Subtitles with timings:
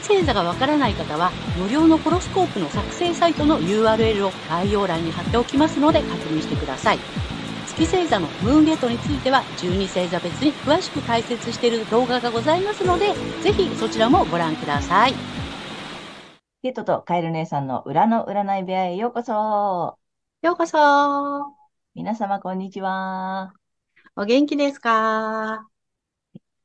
[0.00, 6.98] 月星座がわからない方は、無料のホロスコープの作成サイトの URL を概要欄に貼っておきますので確認してください。
[7.66, 15.14] 月星座のムーンゲートについては12星座別に詳しく解説している動画がございますので、ぜひそちらもご覧ください。
[16.62, 19.98] ゲートとカエル姉さんの裏の占い部屋へようこそ。
[20.42, 20.76] ようこそ。
[21.94, 23.52] 皆様こんにちは。
[24.14, 25.66] お元気ですか？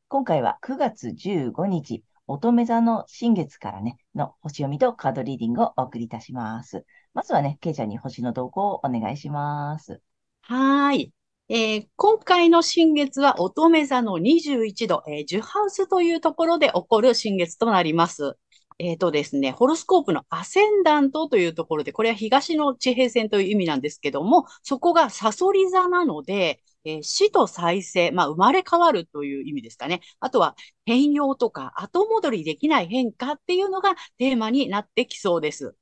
[0.08, 6.86] 今回は9月15日、乙女座の新月からね、の星読みとカードリーディングをお送りいたします。
[7.14, 10.02] まずはね、ケイちゃんに星の動向をお願いします。
[10.42, 11.12] はい。
[11.50, 18.38] えー、今回の新月は乙女座の21度、えー、ジュハウスというところで起こる新月となります。
[18.80, 30.02] えっ、ー、とですね、ホロスコープのアセンダントというところで、これは東の地平線という意味なんですけども、そこがサソリ座なので、えー、死と再生、まあ、生まれ変わるという意味ですかね。
[30.20, 35.76] あとは変容とか後戻りできない変化っていうのがテーマになってきそうです。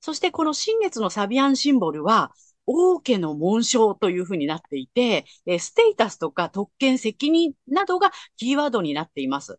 [0.00, 2.32] そしてこの新月のサビアンシンボルは、
[2.66, 9.58] 王家の紋章というふうになっていて、えステータスとか特権責任などがキーワードになっています。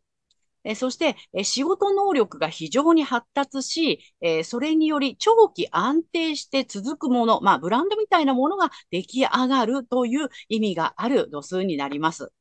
[0.63, 12.31] えそして、え仕事能力が非常に発達し、えそれにより長期安定して続くもの、まあ、ブランドみたいなものが出来上がるという意味がある度数になります。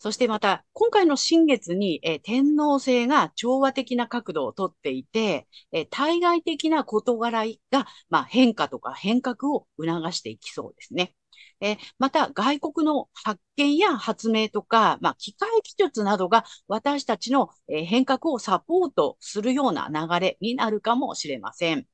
[0.00, 11.14] そしてまた、今回の新月に、え天皇制が調和的な角度をとっていて、え対外的な事柄が、まあ、変化とか変革を促していきそうですね。
[11.60, 21.86] えまた、外国の発見や発明とか、まあ、機械技術などが私たちの、変革をサポートするような流れになるかもしれません。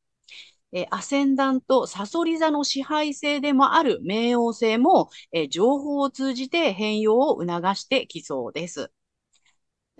[0.73, 8.91] えアセンダント、サソリ座の支配性でもある冥王星も、え情報を通じて変容を促してきそうです。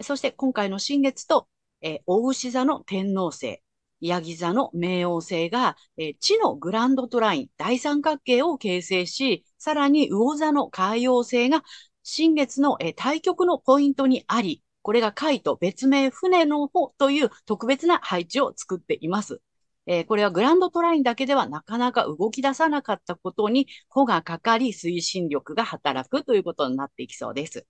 [0.03, 1.49] そして今回の新月と、
[1.81, 3.63] え大牛座の天王星、
[4.01, 11.63] ヤギ座の冥王星が、え地のグランドトライン、大三角形を形成し、さらに魚座の海洋星が
[12.03, 19.41] 新月の、え対極のポイントにあり、これが海と別名船の方という特別な配置を作っています。
[19.87, 27.67] えー、これはグランドトラインだけではなかなか動き出さなかったことに、穂がかかり推進力が働くということになっていきそうです。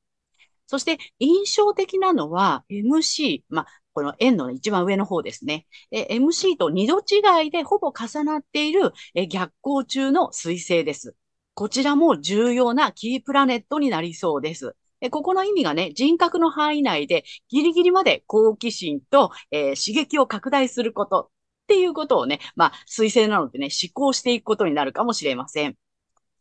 [0.66, 5.66] そして印象的なのは MC、まあ、この円の一番上の方ですね。
[5.90, 11.14] え MC と二度違いでほぼ重なっているえ逆行中の彗星です。
[11.54, 14.74] こちらも重要なキープラネットになりそうです。
[15.10, 21.30] ここの意味がね、人格の範囲内でギリギリまで好奇心と、えー、刺激を拡大すること
[21.64, 25.76] っていうことをね、まあ、推薦なのでね、思考していくことになるかもしれません。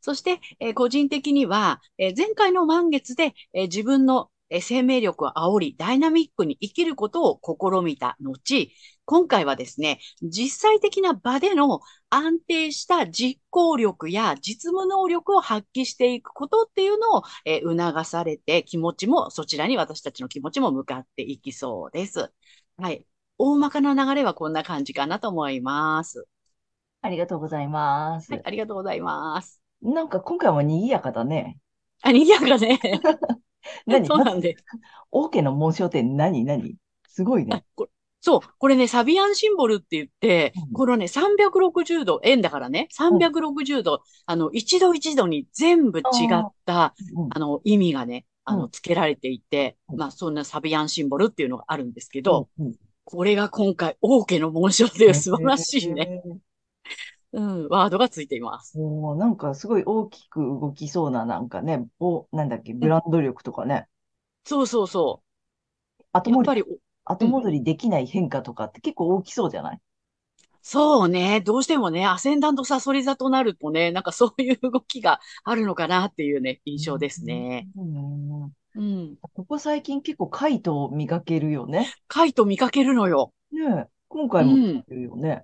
[0.02, 4.30] そして、えー、個人的には、えー、前回の満月で、えー、自分の
[4.62, 8.72] 生命力を煽り、ダイナミックに生きることを試みた後、
[9.06, 22.32] 今回はですね、実際的な場での安定した実行力や実務能力を発揮していくことっていうのを、え促されて気持ちも、そちらに私たちの気持ちも向かっていきそうです。
[22.78, 23.06] はい。
[23.38, 26.28] 大まかな流れはこんな感じかなと思います。
[27.02, 28.32] ありがとうございます。
[28.32, 29.62] はい、ありがとうございます。
[29.82, 31.60] なんか今回も賑やかだね。
[32.02, 32.80] あ、賑やかね。
[33.86, 34.06] 何？
[34.08, 34.56] そうなんで。
[35.12, 36.46] オーケーの紋章って何？
[36.46, 36.76] 何？
[37.08, 37.64] すごいね。
[38.26, 46.04] そう、これね、サビアンシンボルって言って、うん、このね、360度、円だからね、360度、うん、あの、一度一度に全部違
[46.34, 52.48] った、うん、あの、意味がね、あの、付けられていて、まあ、そんなサビアンシンボルっていうのがあるんですけど、
[53.04, 56.24] これが今回、王家の紋章で素晴らしいね。
[57.34, 58.80] うん、ワードがついています。
[58.80, 63.88] おなんかすごい大きく動きそうな、なんかね、お、なんだっけ、ブランド力とかね。
[64.46, 65.24] そうそうそ
[66.00, 66.04] う。
[66.14, 66.64] 後戻り、
[67.06, 69.80] 後戻りできない変化とかって結構大きそうじゃない、
[70.62, 71.42] そうね。
[71.42, 77.68] どうしてもね、アセンダントサソリ座となるとね、なんかそういう動きがあるのかなっていうね、印象ですね。
[77.76, 78.44] うん。
[78.76, 79.18] うん。
[79.22, 81.92] ここ最近結構カイトを見かけるよね。
[82.08, 83.34] カイト見かけるのよ。
[83.52, 85.44] ね今回も見かけるよね。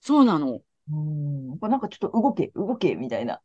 [0.00, 0.60] そうなの。
[0.90, 1.58] うん。
[1.60, 3.40] なんかちょっと動け、動け、みたいな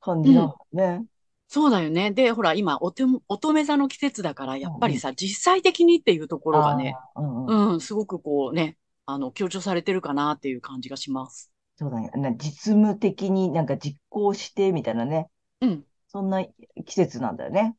[0.00, 1.04] 感じなのね。
[1.48, 2.10] そうだよね。
[2.10, 8.76] で、ほら、今、おて、乙女座の季節だから、やっぱりさ、実際的にっていうところがね、うん、うん、すごくこうね、
[9.06, 11.50] あの、強調されてるかなっていう感じがします。
[11.76, 12.10] そうだね。
[12.16, 15.28] な実務的になんか実行してみたいなね。
[15.62, 15.84] うん。
[16.08, 16.44] そんな
[16.84, 17.76] 季節なんだよね。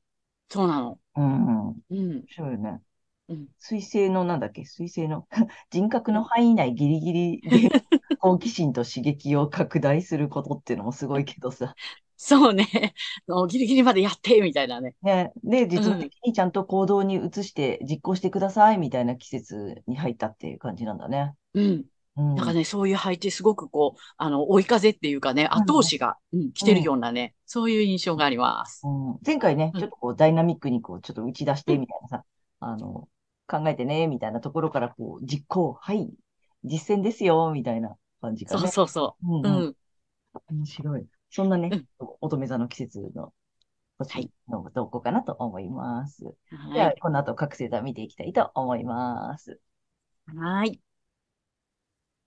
[0.50, 1.00] そうなの。
[1.16, 1.66] うん。
[1.66, 2.26] 面うん。
[2.28, 2.82] 白いよね。
[3.30, 3.48] うん。
[3.60, 4.66] 水星のなんだっけ？
[4.66, 5.28] 水星の？
[5.72, 7.70] 人格の範囲内ギリギリで
[8.20, 11.74] 好奇心と刺激を拡大することっていうのもすごいけどさ。
[12.22, 12.94] そうね。
[13.28, 14.94] もうギリギリまでやって、みたいなね。
[15.02, 15.31] ね。
[15.42, 21.34] で、実務うん的にちゃんと行動に移して実行してくださいみたいな季節に入ったっていう感じなんだね。
[21.54, 21.86] うん。
[22.18, 22.36] うん。
[22.36, 28.82] なんかね、そういう配置、すごくこう、あの、追い風っていうかね、うん後押しが、うん、来てるようなね、そういう印象があります。
[28.86, 32.25] うん、前回ね、うんちょっとこうダイナミックにこうちょっと打ち出してみたいなさ、
[32.60, 33.08] あの、
[33.50, 36.10] 考えてね、みたいなところからこう実行、はい、
[36.63, 38.72] 実践ですよ、みたいな感じそうがね。
[38.72, 39.42] そうそうう。
[39.42, 39.75] んうんうん。
[40.48, 41.06] 面白い。
[41.31, 41.88] そんなねうん、
[42.22, 43.34] 乙女座の季節の
[43.98, 46.24] 星の投稿かなと思います。
[46.74, 49.60] じゃはあ、この後各星座見ていきたいと思います。
[50.34, 50.38] い。
[50.38, 50.80] はい。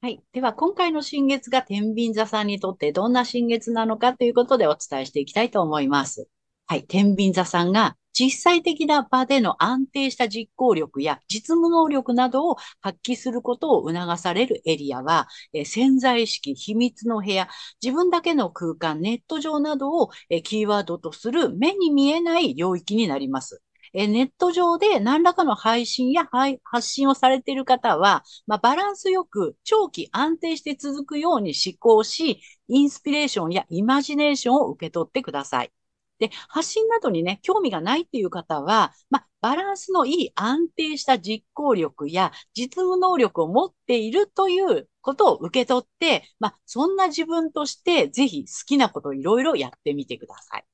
[0.03, 0.21] はい。
[0.33, 6.29] では、今回の新月が天秤座さんにとってどんな新月なのかということでお伝えしていきたいと思います。
[6.67, 6.85] はい。
[6.85, 17.49] 天秤座さんが実際的な場での安定した実行力や実務能力などを発揮することを促されるエリアは、え潜在意識、秘密の部屋、
[17.83, 23.63] 自分だけの空間、ネット上などを、えキーワードとする目に見えない領域になります。
[23.95, 35.73] えネット上で何らかの配信や配発信をされている方は、まあ、バランスよく長期安定して続くように思考し、インスピレーションやイマジネーションを受け取ってください。
[36.19, 50.65] で、発信などにね、興味がないっていう方は、まあ、バランスのいい安定した実行力や実務能力を持っているということを受け取って、まあ、そんな自分としてぜひ好きなことをいろいろやってみてください。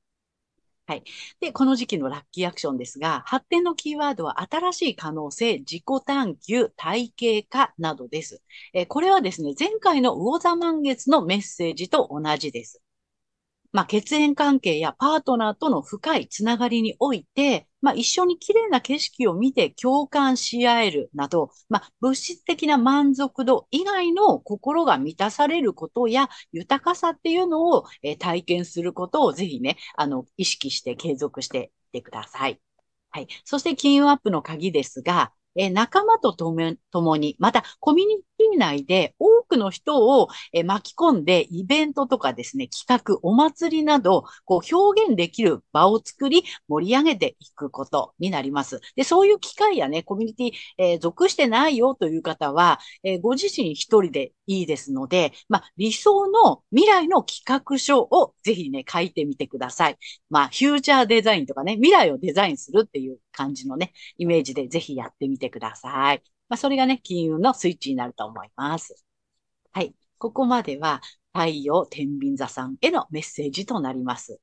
[0.86, 1.04] はい。
[1.40, 8.42] で、この時期のラッキーアクションですが、発展のキーワードは新しい可能性、自己探求、体系化などです。
[8.72, 12.82] えーこれはですね、前回の魚座満月のメッセージと同じです。
[13.72, 32.60] まあ、血縁関係やパートナーとの深いつながりにおいて、まあ、一緒に綺麗な景色を見て共感し合えるなど、まあ、物質的な満足度以外の心が満たされることや豊かさっていうのを、えー体験することをぜひね、あの、意識して継続していってください。
[33.10, 33.28] はい。
[33.44, 48.80] そして金運アップの鍵ですが、えー仲間と共に、またコミュニティ内で多くの人を、え巻き込んでイベントとかですね、企画、お祭りなど、こう表現できる場を作り、盛り上げていくことになります。
[48.96, 59.98] で、そういう機会やね、コミュニティ、えー属してないよという方は、えーご自身一人でいいですので、まあ、理想の未来の企画書をぜひね、書いてみてください。
[60.30, 66.37] まあ、フューチャーデザインとかね、未来をデザインするっていう感じのね、イメージでぜひやってみてください。
[66.48, 69.04] まあ、それがね、金運のスイッチになると思います。
[69.72, 69.94] はい。
[70.18, 71.02] ここまでは、
[71.32, 74.40] 太陽天秤座さんへのメッセージとなります。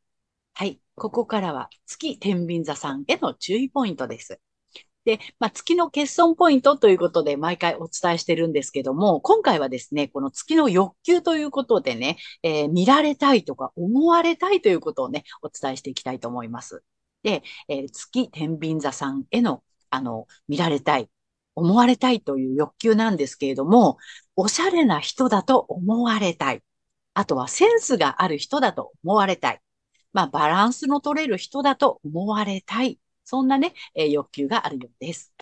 [0.54, 0.82] はい。
[0.96, 4.42] ここからは、月天秤座さんへの注意ポイントです。
[5.06, 16.84] で、まあ、月の欠損ポイントということで毎回お伝えしてるんですけども、今回はですね、この月の欲求ということでね、えー見られたいとか思われたいということをね、お伝えしていきたいと思います。
[17.24, 21.10] で、えー月天秤座さんへの、あの、見られたい、
[21.56, 23.98] 思われたいという欲求なんですけれども、
[24.36, 26.64] おしゃれな人だと思われたい。
[27.16, 29.62] あとはセンスがある人だと思われたい。
[30.14, 33.00] まあ、バランスの取れる人だと思われたい。
[33.26, 35.35] そんなね、えー欲求があるようです。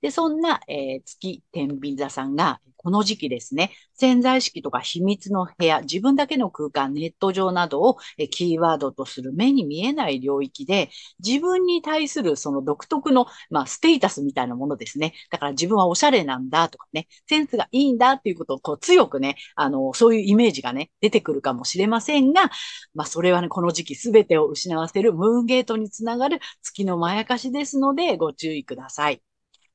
[0.00, 10.88] で、そんな、えー月天秤座さんが、この時期ですね、潜在意識とか秘密の部屋、自分だけの空間、ネット上などを、えキーワードとする目に見えない領域で、
[11.22, 15.12] 自分に対するその独特の、まあ、ステータスみたいなものですね。
[15.30, 22.50] だから自分はおしゃれなんだとかね、センスがいいんだっていうことをこう強くね、あの、そういうイメージがね、出てくるかもしれませんが、
[22.94, 29.22] まあ、それはね、この時期すべてを失わせるムーンゲートにつながる月のまやかしですので、ご注意ください。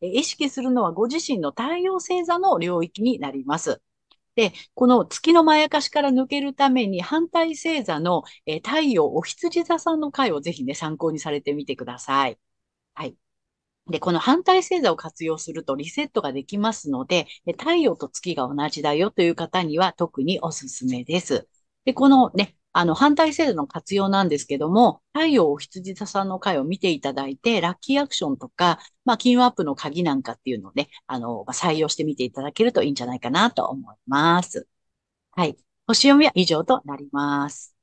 [0.01, 3.81] え意識するのはご自身の太陽星座の領域になります。
[4.35, 12.39] で、この月のまやかしから抜けるために反対星座の、え太陽お羊座さんの回をぜひね、参考にされてみてください。
[12.95, 13.15] はい。
[13.87, 17.27] で、この反対星座を活用するとリセットができますので、
[17.59, 21.47] 太陽と月が同じだよという方には特におすすめです。
[21.85, 34.67] で、このね、あの、反対星座の活用なんですけども、太陽お羊座さんの回を見ていただいて、ラッキーアクションとか、まあ、金運アップの鍵なんかっていうのをね、あの、まあ採用してみていただけるといいんじゃないかなと思います。
[35.31, 35.57] はい。
[35.87, 37.75] 星読みは以上となります。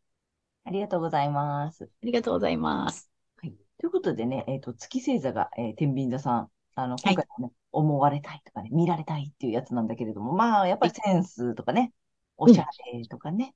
[0.65, 1.85] ありがとうございます。
[1.85, 3.09] ありがとうございます。
[3.37, 3.55] はい。
[3.79, 6.51] ということでね、えっと、月星座が、えー天秤座さん。
[6.75, 11.93] あの、はい今回もね、思われたいとかね、見られたいっていうやつなんだけれども、まあ、やっぱりセンスとかね、
[12.37, 13.55] おしゃれとかね、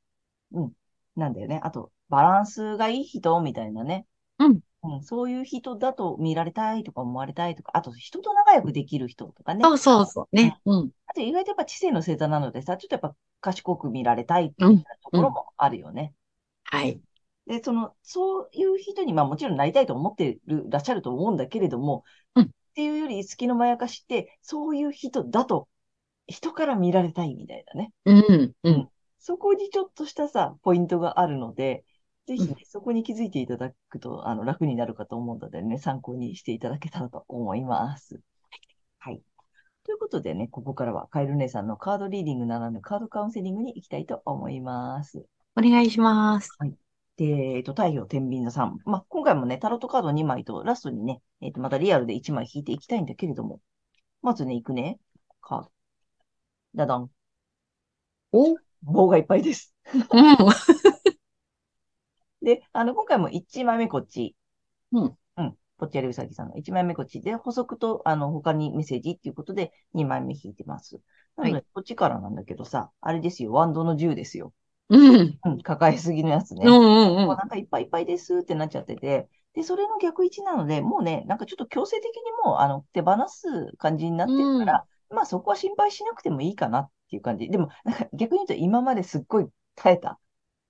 [0.53, 0.73] うん、
[1.17, 1.61] なんだよね。
[1.62, 4.07] あと、バランスがいい人みたいなね。
[4.38, 4.61] うん。
[4.83, 9.62] うん、そういう人だと見られたいとか思われたいとか、あと人と仲良くできる人とかね。
[9.62, 10.37] そうそうそう。
[10.37, 10.61] ね。
[10.65, 10.91] うん。
[11.07, 16.15] あと意外とやっぱ知性の星座なのでさ、ちょっとやっぱ賢く見られたいっていうところもあるよね。
[16.65, 17.00] はい。
[17.47, 25.67] で、その、そういう人に、まあもちろんなりたいと思ってる、らっしゃると思うんだけれども、うんっていうより、月のまやかしって、そういう人だと、
[26.26, 27.93] 人から見られたいみたいなね。
[28.05, 28.53] うん。
[28.65, 28.91] うん。
[29.19, 31.85] そこにちょっとしたさ、ポイントがあるので、
[32.27, 38.21] ぜひねうん、そこに気づいていただくと、あの、楽になるかと思うのでね、参考にしていただけたらと思います。
[38.99, 39.23] はい。
[39.85, 45.25] ということでね、ここからはカエル姉さんのカードリーディングならぬカードカウンセリングに行きたいと思います。
[45.57, 46.51] お願いします。
[47.17, 47.25] で、
[47.57, 48.79] えっと、太陽天秤座さん。
[48.85, 53.61] まあ、今回もね、タロットカード2枚と、ラストにね、えっと、またリアルで1枚引いていきたいんだけれども、
[54.21, 54.99] まずね、いくね。
[55.41, 55.71] カード。
[56.75, 57.11] ダダン。
[58.33, 58.51] お？
[58.51, 58.66] うん。
[58.83, 59.75] 棒がいっぱいです。
[62.42, 64.37] で、あの、今回も1枚目こっち。
[64.92, 65.16] うん。
[65.37, 65.56] うん。
[65.78, 71.00] ぽっちゃりうさぎさんの1枚目こっちで、補足と、あの、他にメッセージっていうことで2枚目引いてます。
[71.37, 74.52] なので、はいこっちからなんだけどさ、あれですよ、ワンドの10ですよ。
[74.88, 75.38] うん。
[75.45, 76.66] うん、抱えすぎのやつね。
[76.66, 77.26] うんうんうん。
[77.26, 87.49] もうなんかいっぱいいっぱいですってなっちゃってて、で、それの逆位置なので、もうね、なんかちょっと強制的にもう、あの、手放す感じになってるから、まあそこは心配しなくてもいいかなっていう感じ。
[87.49, 90.19] でも、なんか逆に言うと今まですっごい耐えた。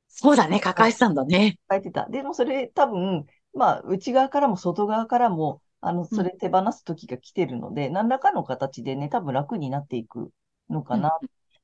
[0.09, 0.61] そうだね。
[0.61, 1.59] 抱えてたんだね。
[1.69, 2.07] 耐えてた。
[2.09, 10.33] でもそれ多分、まあ内側からも外側からも、あの、それ手放す時が来てるので、何らかの形でね、多分楽になっていく
[10.71, 11.11] のかな。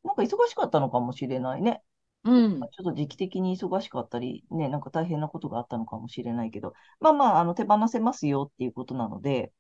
[0.05, 1.83] なんか忙しかったのかもしれないね。
[2.25, 2.61] うん。
[2.73, 9.53] ちょっと時期的に忙しかったり、ね、なんか大変なことがあったのかもしれないけど、まあまあ、あの、手放せますよっていうことなので、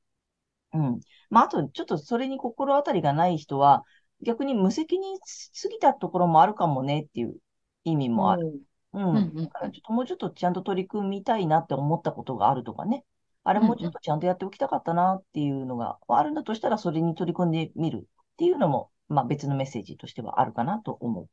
[0.75, 1.00] うん。
[1.31, 3.85] まあ、あと、ちょっとそれに心当たりがない人は、
[4.23, 7.37] 逆に無責任すぎたところもあるかもねっていう
[7.85, 8.61] 意味もある。
[8.93, 9.02] うん。
[9.02, 13.05] うんうんだからちょっともうちょっとちゃんと取り組みたいなって思ったことがあるとかね。
[13.45, 21.29] あれもうちょっとちゃんとやっておきたかったなっていうのがあるんだとしたら、それに取り込んでみるっていうのも、まあ別のメッセージとしてはあるかなと思う。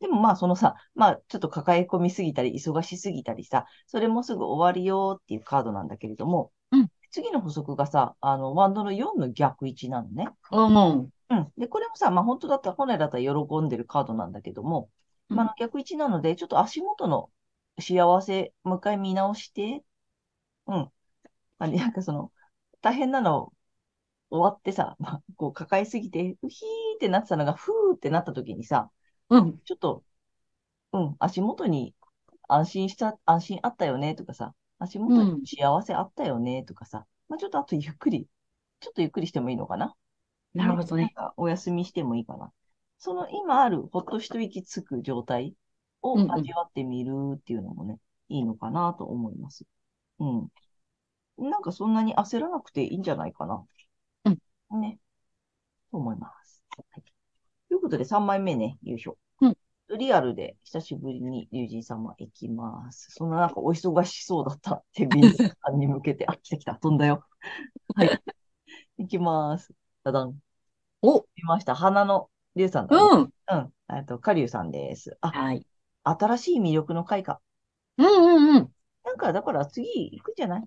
[0.00, 10.28] でもまあそのさ、まあちょっと抱え込みすぎたり、忙しすぎたりさ、それもすぐ終わりよっていうカードなんだけれども、うん次の補足がさ、あの、ワンドの4の逆位置なのね。
[10.52, 11.10] うん。
[11.30, 11.52] うん。
[11.58, 14.90] で、これもさ、まあ本当だったら、本来だったら喜んでるカードなんだけども、
[15.28, 17.30] まああの逆位置なので、ちょっと足元の
[17.80, 19.84] 幸せ、もう一回見直して、
[20.66, 20.92] うん。
[21.58, 22.32] あなんかその、
[22.82, 23.52] 大変なの
[24.30, 28.90] 終わってさ、まあ、こう抱えすぎて、うひーってなってたのが、ふーってなった時にさ、
[29.30, 29.58] うん。
[29.64, 30.04] ちょっと、
[30.92, 31.94] うん、足元に
[32.48, 38.28] 安心した、安心あったよねとかさ、足元に幸せあったよねとかさ、まあちょっとあとゆっくり、
[38.80, 39.94] ちょっとゆっくりしてもいいのかな？
[40.58, 41.02] なるほどね。
[41.02, 42.52] なんかお休みしてもいいかな。
[42.98, 45.54] その今あるほっと一息つく状態
[46.02, 47.98] をうんうん味わってみるっていうのもね、
[48.28, 49.64] いいのかなと思います。
[50.18, 50.48] うん。
[51.38, 53.64] なんかそんなに焦らなくていいんじゃないかな。
[54.24, 54.80] うん。
[54.80, 54.98] ね。
[55.90, 56.62] と思います。
[56.76, 57.02] はい。
[57.68, 59.16] ということで3枚目ね、優勝。
[59.40, 59.56] うん。
[59.96, 63.10] リアルで久しぶりに龍神様行きます。
[63.10, 67.24] そんななんかお忙しそうだったってビンさんに向けて、あ、来た来た、飛んだよ。
[67.94, 68.10] はい。
[68.98, 69.72] 行きます。
[70.04, 70.47] ダダン。
[71.02, 71.74] お、見ました。
[71.74, 73.02] 花の龍さんだね。
[73.48, 73.58] うん。
[73.58, 73.96] うん。
[73.96, 75.16] えっと、かりゅうさんです。
[75.20, 75.66] あ、はい。
[76.04, 77.40] 新しい魅力の開花。
[77.98, 78.72] うんうんうん。
[79.04, 80.62] なんか、だから次行くんじゃない？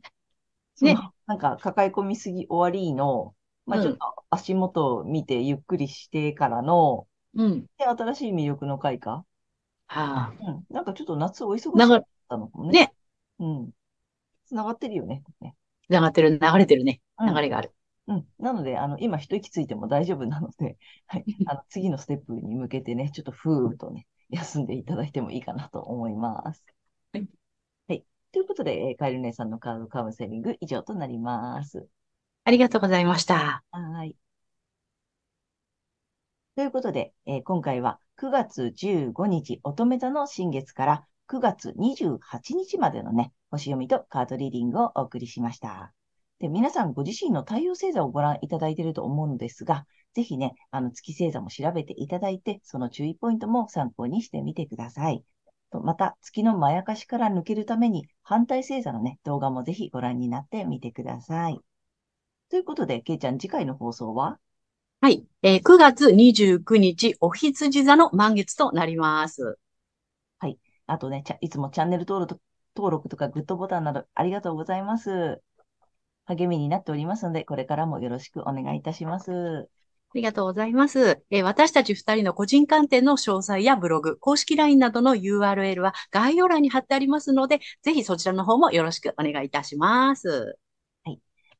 [0.81, 0.97] ね
[1.27, 3.35] なんか、抱え込みすぎ終わりの、
[3.65, 7.61] まあうんちょっと足元を見てゆっくりしてからの、うん。
[7.77, 9.17] で、新しい魅力の開花？
[9.17, 9.25] は
[9.87, 10.33] あ。
[10.39, 10.65] うん。
[10.69, 12.71] なんかちょっと夏お忙しかかったのかもね。
[12.79, 12.93] ね。
[13.39, 13.71] うん。
[14.45, 15.23] 繋がってるよね。
[15.41, 15.55] ね
[15.89, 17.01] 流ってる、流れてるね。
[17.19, 17.69] うん流れがある。
[17.69, 17.75] うん。
[18.39, 20.77] なので、あの、今一息ついても大丈夫なので、
[21.07, 21.25] はい。
[21.47, 26.63] あの、次のステップに向けてね、ちょっとふーっとね、休んでいただいてもいいかなと思います。
[27.13, 27.27] はい。
[27.87, 28.05] はい。
[28.31, 31.87] ということで、えーカエル姉さんのカードカウンセリング以上となります。
[32.45, 33.63] ありがとうございました。
[33.71, 34.15] はい。
[36.55, 45.93] ということで、えー今回は9月15日乙女座の新月から9月28日までのね、星読みとカードリーディングをお送りしました。
[46.41, 55.23] で、皆さんご自身の太陽星座をご覧いただいていると思うのですが、ぜひね、あの月星座も調べていただいて、その注意ポイントも参考にしてみてください。
[55.71, 61.59] とまた、月のまやかしから抜けるために、反対星座のね、動画もぜひご覧になってみてください。
[62.49, 64.39] ということで、けいちゃん、次回の放送は？
[64.99, 65.23] はい。
[65.43, 69.59] えー9月29日、お羊座の満月となります。
[70.87, 72.41] あとね、ちゃいつもチャンネル登録と
[72.75, 75.41] 登録とかグッドボタンなどありがとうございます。
[76.25, 79.31] 励みになっておりますので、これからもよろしくお願いいたします。
[79.31, 81.23] ありがとうございます。
[81.29, 90.57] えー私たち二人の個人鑑定の詳細やブログ、公式 LINE などの URL は概要欄に貼ってありますので、ぜひそちらの方もよろしくお願いいたします。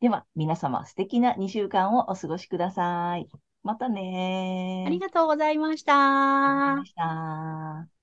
[0.02, 3.30] では、皆様素敵な2週間をお過ごしください。
[3.64, 4.88] またねー。
[4.88, 5.94] ありがとうございました。
[5.94, 5.96] あ
[6.34, 8.01] りがとうございました。